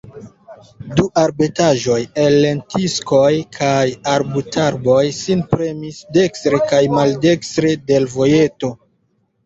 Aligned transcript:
Du 0.99 1.03
arbetaĵoj 1.23 1.97
el 2.23 2.37
lentiskoj 2.45 3.29
kaj 3.59 3.85
arbutarboj 4.15 4.99
sin 5.21 5.47
premis 5.55 6.03
dekstre 6.21 6.65
kaj 6.75 6.85
maldekstre 6.99 7.79
de 7.89 8.05
l' 8.05 8.15
vojeto. 8.21 8.77